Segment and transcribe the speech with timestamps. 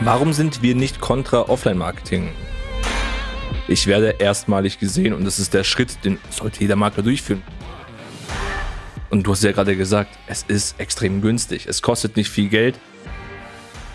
[0.00, 2.28] Warum sind wir nicht kontra Offline-Marketing?
[3.68, 7.42] Ich werde erstmalig gesehen und das ist der Schritt, den sollte jeder Makler durchführen.
[9.08, 11.66] Und du hast ja gerade gesagt, es ist extrem günstig.
[11.66, 12.78] Es kostet nicht viel Geld.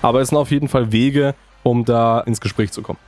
[0.01, 2.99] Aber es sind auf jeden Fall Wege, um da ins Gespräch zu kommen.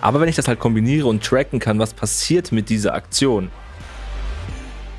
[0.00, 3.50] Aber wenn ich das halt kombiniere und tracken kann, was passiert mit dieser Aktion.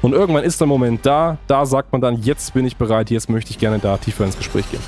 [0.01, 3.29] Und irgendwann ist der Moment da, da sagt man dann, jetzt bin ich bereit, jetzt
[3.29, 4.81] möchte ich gerne da tiefer ins Gespräch gehen.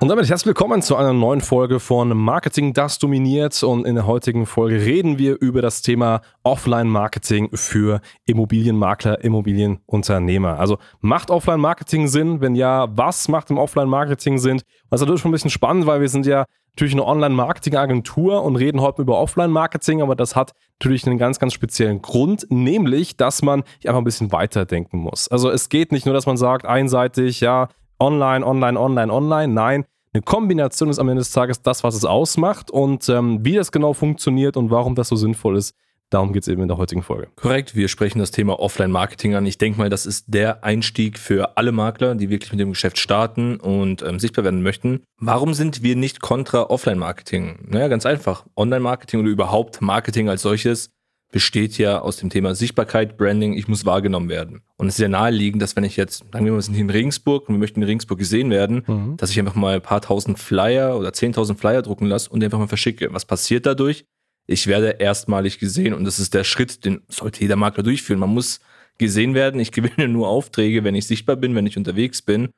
[0.00, 3.60] Und damit herzlich willkommen zu einer neuen Folge von Marketing, das dominiert.
[3.64, 10.56] Und in der heutigen Folge reden wir über das Thema Offline-Marketing für Immobilienmakler, Immobilienunternehmer.
[10.60, 12.40] Also macht Offline-Marketing Sinn?
[12.40, 14.62] Wenn ja, was macht im Offline-Marketing Sinn?
[14.88, 16.44] Das ist natürlich schon ein bisschen spannend, weil wir sind ja
[16.76, 21.54] natürlich eine Online-Marketing-Agentur und reden heute über Offline-Marketing, aber das hat natürlich einen ganz, ganz
[21.54, 25.26] speziellen Grund, nämlich, dass man einfach ein bisschen weiterdenken muss.
[25.26, 29.52] Also es geht nicht nur, dass man sagt, einseitig, ja, online, online, online, online.
[29.52, 33.54] Nein, eine Kombination ist am Ende des Tages das, was es ausmacht und ähm, wie
[33.54, 35.74] das genau funktioniert und warum das so sinnvoll ist.
[36.10, 37.28] Darum geht es eben in der heutigen Folge.
[37.36, 39.44] Korrekt, wir sprechen das Thema Offline-Marketing an.
[39.44, 42.98] Ich denke mal, das ist der Einstieg für alle Makler, die wirklich mit dem Geschäft
[42.98, 45.02] starten und ähm, sichtbar werden möchten.
[45.18, 47.66] Warum sind wir nicht kontra Offline-Marketing?
[47.68, 48.46] Naja, ganz einfach.
[48.56, 50.90] Online-Marketing oder überhaupt Marketing als solches
[51.30, 54.62] besteht ja aus dem Thema Sichtbarkeit, Branding, ich muss wahrgenommen werden.
[54.76, 56.84] Und es ist ja naheliegend, dass wenn ich jetzt, sagen wir mal, wir sind hier
[56.84, 59.16] in Regensburg und wir möchten in Regensburg gesehen werden, mhm.
[59.18, 62.46] dass ich einfach mal ein paar tausend Flyer oder zehntausend Flyer drucken lasse und die
[62.46, 63.12] einfach mal verschicke.
[63.12, 64.04] Was passiert dadurch?
[64.46, 68.18] Ich werde erstmalig gesehen und das ist der Schritt, den sollte jeder Makler durchführen.
[68.18, 68.60] Man muss
[68.96, 69.60] gesehen werden.
[69.60, 72.48] Ich gewinne nur Aufträge, wenn ich sichtbar bin, wenn ich unterwegs bin.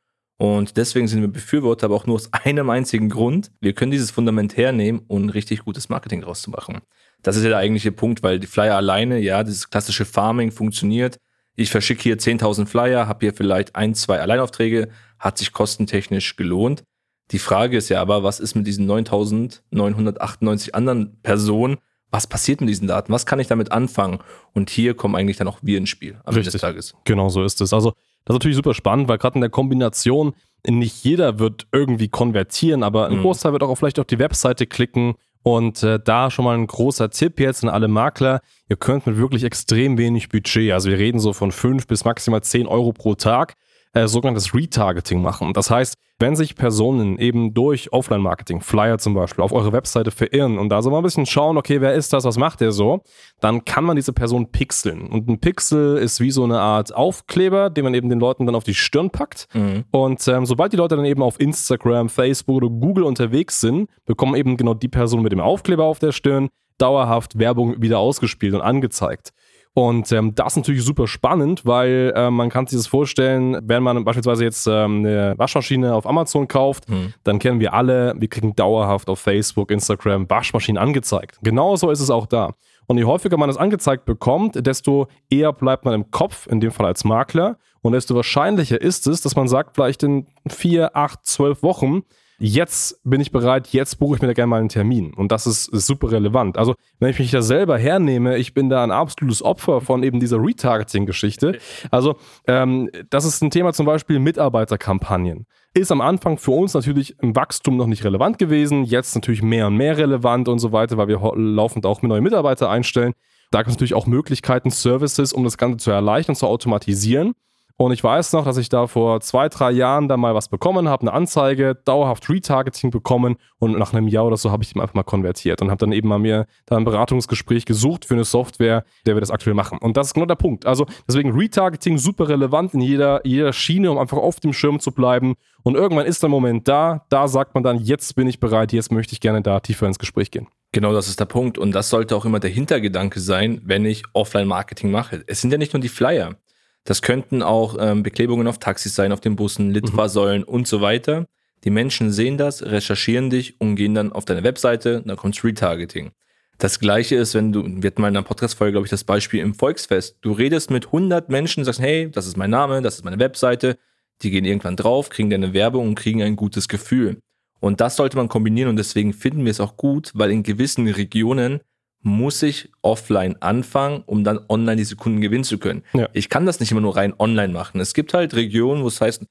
[0.41, 3.51] Und deswegen sind wir Befürworter, aber auch nur aus einem einzigen Grund.
[3.61, 6.79] Wir können dieses Fundament hernehmen und richtig gutes Marketing draus zu machen.
[7.23, 11.19] Das ist ja der eigentliche Punkt, weil die Flyer alleine, ja, dieses klassische Farming funktioniert.
[11.57, 16.85] Ich verschicke hier 10.000 Flyer, habe hier vielleicht ein, zwei Alleinaufträge, hat sich kostentechnisch gelohnt.
[17.33, 21.77] Die Frage ist ja aber, was ist mit diesen 9.998 anderen Personen?
[22.11, 23.13] Was passiert mit diesen Daten?
[23.13, 24.21] Was kann ich damit anfangen?
[24.55, 26.95] Und hier kommen eigentlich dann auch wir ins Spiel am Ende des Tages.
[27.05, 27.75] Genau so ist es.
[27.75, 27.93] Also
[28.25, 30.35] das ist natürlich super spannend, weil gerade in der Kombination
[30.67, 33.23] nicht jeder wird irgendwie konvertieren, aber ein mhm.
[33.23, 37.11] Großteil wird auch vielleicht auf die Webseite klicken und äh, da schon mal ein großer
[37.11, 38.41] Tipp jetzt an alle Makler.
[38.69, 42.43] Ihr könnt mit wirklich extrem wenig Budget, also wir reden so von 5 bis maximal
[42.43, 43.55] 10 Euro pro Tag,
[43.93, 45.53] äh, sogenanntes Retargeting machen.
[45.53, 50.59] Das heißt, wenn sich Personen eben durch Offline-Marketing, Flyer zum Beispiel, auf eure Webseite verirren
[50.59, 53.01] und da so mal ein bisschen schauen, okay, wer ist das, was macht der so,
[53.41, 55.09] dann kann man diese Person pixeln.
[55.09, 58.55] Und ein Pixel ist wie so eine Art Aufkleber, den man eben den Leuten dann
[58.55, 59.49] auf die Stirn packt.
[59.55, 59.85] Mhm.
[59.91, 64.35] Und ähm, sobald die Leute dann eben auf Instagram, Facebook oder Google unterwegs sind, bekommen
[64.35, 68.61] eben genau die Person mit dem Aufkleber auf der Stirn dauerhaft Werbung wieder ausgespielt und
[68.61, 69.31] angezeigt.
[69.73, 73.85] Und ähm, das ist natürlich super spannend, weil äh, man kann sich das vorstellen, wenn
[73.85, 77.15] man beispielsweise jetzt ähm, eine Waschmaschine auf Amazon kauft, hm.
[77.23, 81.39] dann kennen wir alle, wir kriegen dauerhaft auf Facebook, Instagram Waschmaschinen angezeigt.
[81.43, 82.55] Genauso ist es auch da.
[82.87, 86.73] Und je häufiger man das angezeigt bekommt, desto eher bleibt man im Kopf, in dem
[86.73, 87.57] Fall als Makler.
[87.83, 92.03] Und desto wahrscheinlicher ist es, dass man sagt, vielleicht in vier, acht, zwölf Wochen,
[92.41, 95.13] jetzt bin ich bereit, jetzt buche ich mir da gerne mal einen Termin.
[95.15, 96.57] Und das ist, super relevant.
[96.59, 100.19] Also, wenn ich mich da selber hernehme, ich bin da ein absolutes Opfer von eben
[100.19, 101.59] dieser Retargeting-Geschichte.
[101.91, 105.47] Also, ähm, das ist ein Thema zum Beispiel Mitarbeiterkampagnen.
[105.75, 109.69] Ist am Anfang für uns natürlich im Wachstum noch nicht relevant gewesen, jetzt natürlich mehr
[109.69, 113.13] und mehr relevant und so weiter, weil wir laufend auch neue Mitarbeiter einstellen.
[113.51, 117.35] Da gibt es natürlich auch Möglichkeiten, Services, um das Ganze zu erleichtern, zu automatisieren.
[117.81, 120.87] Und ich weiß noch, dass ich da vor zwei, drei Jahren da mal was bekommen
[120.87, 124.79] habe, eine Anzeige, dauerhaft Retargeting bekommen und nach einem Jahr oder so habe ich die
[124.79, 128.25] einfach mal konvertiert und habe dann eben mal mir da ein Beratungsgespräch gesucht für eine
[128.25, 129.79] Software, der wir das aktuell machen.
[129.79, 130.67] Und das ist genau der Punkt.
[130.67, 134.93] Also deswegen Retargeting super relevant in jeder, jeder Schiene, um einfach auf dem Schirm zu
[134.93, 135.37] bleiben.
[135.63, 138.93] Und irgendwann ist der Moment da, da sagt man dann, jetzt bin ich bereit, jetzt
[138.93, 140.49] möchte ich gerne da tiefer ins Gespräch gehen.
[140.73, 141.57] Genau, das ist der Punkt.
[141.57, 145.25] Und das sollte auch immer der Hintergedanke sein, wenn ich Offline-Marketing mache.
[145.27, 146.37] Es sind ja nicht nur die Flyer.
[146.85, 150.49] Das könnten auch ähm, Beklebungen auf Taxis sein, auf den Bussen, Litfaßsäulen mhm.
[150.49, 151.27] und so weiter.
[151.65, 156.13] Die Menschen sehen das, recherchieren dich und gehen dann auf deine Webseite, dann kommt Retargeting.
[156.57, 159.41] Das gleiche ist, wenn du, wir hatten mal in einer Podcast-Folge, glaube ich, das Beispiel
[159.41, 160.19] im Volksfest.
[160.21, 163.79] Du redest mit 100 Menschen, sagst, hey, das ist mein Name, das ist meine Webseite.
[164.23, 167.21] Die gehen irgendwann drauf, kriegen deine Werbung und kriegen ein gutes Gefühl.
[167.61, 170.89] Und das sollte man kombinieren und deswegen finden wir es auch gut, weil in gewissen
[170.89, 171.61] Regionen
[172.03, 175.83] muss ich offline anfangen, um dann online diese Kunden gewinnen zu können.
[175.93, 176.09] Ja.
[176.13, 177.81] Ich kann das nicht immer nur rein online machen.
[177.81, 179.25] Es gibt halt Regionen, wo es heißt,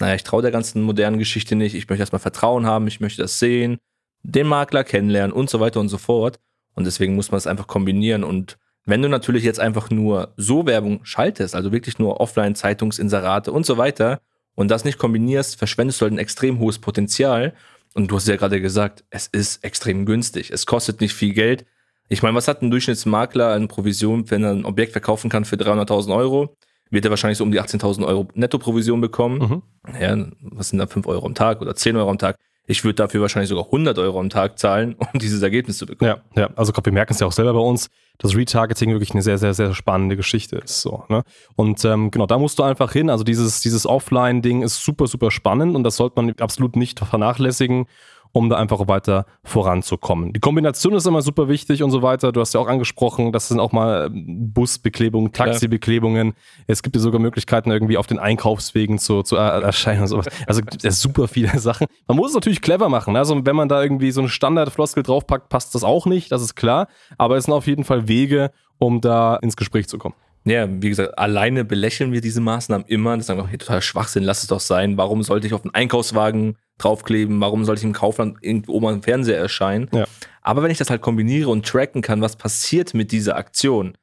[0.00, 3.22] naja, ich traue der ganzen modernen Geschichte nicht, ich möchte erstmal Vertrauen haben, ich möchte
[3.22, 3.78] das sehen,
[4.22, 6.40] den Makler kennenlernen und so weiter und so fort.
[6.74, 8.24] Und deswegen muss man es einfach kombinieren.
[8.24, 13.52] Und wenn du natürlich jetzt einfach nur so Werbung schaltest, also wirklich nur offline Zeitungsinserate
[13.52, 14.20] und so weiter,
[14.54, 17.54] und das nicht kombinierst, verschwendest du halt ein extrem hohes Potenzial.
[17.94, 20.50] Und du hast ja gerade gesagt, es ist extrem günstig.
[20.50, 21.64] Es kostet nicht viel Geld.
[22.08, 25.56] Ich meine, was hat ein Durchschnittsmakler an Provision, wenn er ein Objekt verkaufen kann für
[25.56, 26.56] 300.000 Euro?
[26.90, 29.38] Wird er wahrscheinlich so um die 18.000 Euro Nettoprovision bekommen.
[29.86, 30.00] Mhm.
[30.00, 32.36] Ja, was sind da 5 Euro am Tag oder 10 Euro am Tag?
[32.66, 36.14] Ich würde dafür wahrscheinlich sogar 100 Euro am Tag zahlen, um dieses Ergebnis zu bekommen.
[36.34, 36.50] Ja, ja.
[36.56, 39.38] also glaub, wir merken es ja auch selber bei uns, dass Retargeting wirklich eine sehr,
[39.38, 40.80] sehr, sehr spannende Geschichte ist.
[40.80, 41.24] So, ne?
[41.56, 43.10] Und ähm, genau, da musst du einfach hin.
[43.10, 47.86] Also dieses, dieses Offline-Ding ist super, super spannend und das sollte man absolut nicht vernachlässigen
[48.34, 50.32] um da einfach weiter voranzukommen.
[50.32, 52.32] Die Kombination ist immer super wichtig und so weiter.
[52.32, 56.28] Du hast ja auch angesprochen, das sind auch mal ähm, Busbeklebungen, Taxibeklebungen.
[56.28, 56.34] Ja.
[56.66, 60.26] Es gibt ja sogar Möglichkeiten, irgendwie auf den Einkaufswegen zu, zu erscheinen und sowas.
[60.48, 61.86] Also gibt es super viele Sachen.
[62.08, 63.14] Man muss es natürlich clever machen.
[63.14, 66.56] Also wenn man da irgendwie so eine Standardfloskel draufpackt, passt das auch nicht, das ist
[66.56, 66.88] klar.
[67.16, 70.16] Aber es sind auf jeden Fall Wege, um da ins Gespräch zu kommen.
[70.44, 73.16] Ja, wie gesagt, alleine belächeln wir diese Maßnahmen immer.
[73.16, 74.96] Das ist einfach hey, total Schwachsinn, lass es doch sein.
[74.96, 77.40] Warum sollte ich auf den Einkaufswagen draufkleben?
[77.40, 79.88] Warum sollte ich im Kaufland irgendwo mal im Fernseher erscheinen?
[79.92, 80.04] Ja.
[80.42, 83.96] Aber wenn ich das halt kombiniere und tracken kann, was passiert mit dieser Aktion,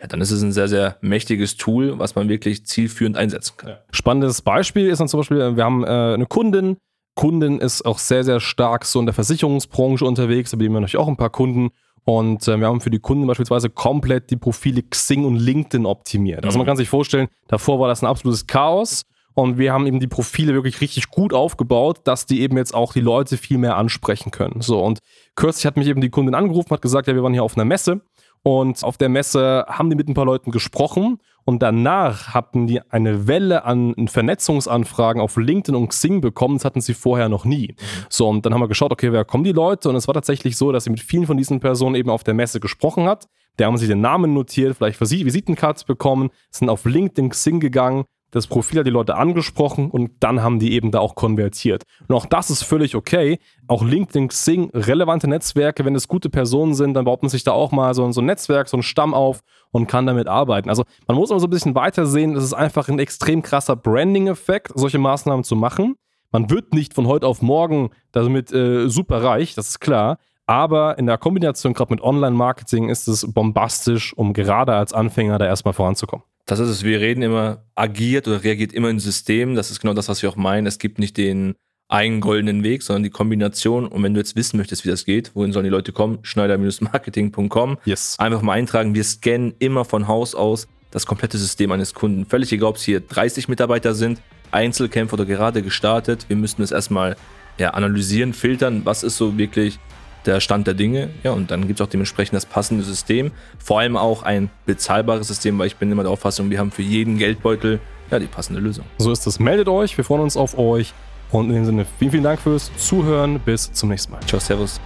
[0.00, 3.70] ja, dann ist es ein sehr, sehr mächtiges Tool, was man wirklich zielführend einsetzen kann.
[3.70, 3.78] Ja.
[3.92, 6.76] Spannendes Beispiel ist dann zum Beispiel, wir haben äh, eine Kundin,
[7.14, 10.96] Kundin ist auch sehr, sehr stark so in der Versicherungsbranche unterwegs, da haben wir natürlich
[10.96, 11.70] auch ein paar Kunden.
[12.04, 16.44] Und äh, wir haben für die Kunden beispielsweise komplett die Profile Xing und LinkedIn optimiert.
[16.44, 16.70] Also man mhm.
[16.70, 19.04] kann sich vorstellen, davor war das ein absolutes Chaos.
[19.34, 22.92] Und wir haben eben die Profile wirklich richtig gut aufgebaut, dass die eben jetzt auch
[22.92, 24.60] die Leute viel mehr ansprechen können.
[24.60, 24.98] So, und
[25.36, 27.64] kürzlich hat mich eben die Kundin angerufen, hat gesagt, ja, wir waren hier auf einer
[27.64, 28.02] Messe
[28.42, 32.80] und auf der Messe haben die mit ein paar Leuten gesprochen und danach hatten die
[32.90, 36.56] eine Welle an Vernetzungsanfragen auf LinkedIn und Xing bekommen.
[36.56, 37.76] Das hatten sie vorher noch nie.
[38.08, 39.88] So, und dann haben wir geschaut, okay, wer kommen die Leute?
[39.88, 42.34] Und es war tatsächlich so, dass sie mit vielen von diesen Personen eben auf der
[42.34, 43.26] Messe gesprochen hat.
[43.58, 48.46] Der haben sich den Namen notiert, vielleicht Visitenkarten bekommen, sind auf LinkedIn, Xing gegangen, das
[48.46, 51.84] Profil hat die Leute angesprochen und dann haben die eben da auch konvertiert.
[52.08, 53.38] Und auch das ist völlig okay.
[53.68, 57.52] Auch LinkedIn, Xing, relevante Netzwerke, wenn es gute Personen sind, dann baut man sich da
[57.52, 59.40] auch mal so, so ein Netzwerk, so einen Stamm auf
[59.70, 60.70] und kann damit arbeiten.
[60.70, 63.76] Also man muss aber so ein bisschen weiter sehen, es ist einfach ein extrem krasser
[63.76, 65.96] Branding-Effekt, solche Maßnahmen zu machen.
[66.30, 70.16] Man wird nicht von heute auf morgen damit äh, super reich, das ist klar.
[70.46, 75.46] Aber in der Kombination gerade mit Online-Marketing ist es bombastisch, um gerade als Anfänger da
[75.46, 76.24] erstmal voranzukommen.
[76.46, 79.54] Das ist es, wir reden immer, agiert oder reagiert immer in System.
[79.54, 80.66] Das ist genau das, was wir auch meinen.
[80.66, 81.54] Es gibt nicht den
[81.88, 83.86] einen goldenen Weg, sondern die Kombination.
[83.86, 86.18] Und wenn du jetzt wissen möchtest, wie das geht, wohin sollen die Leute kommen?
[86.22, 87.78] Schneider-marketing.com.
[87.84, 88.16] Yes.
[88.18, 88.94] Einfach mal eintragen.
[88.94, 92.26] Wir scannen immer von Haus aus das komplette System eines Kunden.
[92.26, 96.26] Völlig egal, ob es hier 30 Mitarbeiter sind, Einzelkämpfer oder gerade gestartet.
[96.28, 97.16] Wir müssen es erstmal
[97.58, 99.78] ja, analysieren, filtern, was ist so wirklich
[100.26, 101.10] der Stand der Dinge.
[101.22, 103.30] Ja, und dann gibt es auch dementsprechend das passende System.
[103.58, 106.82] Vor allem auch ein bezahlbares System, weil ich bin immer der Auffassung, wir haben für
[106.82, 107.80] jeden Geldbeutel
[108.10, 108.84] ja die passende Lösung.
[108.98, 109.38] So ist es.
[109.38, 110.92] Meldet euch, wir freuen uns auf euch.
[111.30, 113.40] Und in dem Sinne, vielen, vielen Dank fürs Zuhören.
[113.40, 114.20] Bis zum nächsten Mal.
[114.26, 114.80] Ciao, Servus.